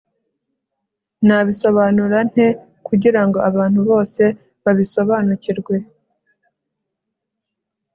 [1.27, 2.45] Nabisobanura nte
[2.87, 4.23] kugirango abantu bose
[4.63, 5.75] babisobanukirwe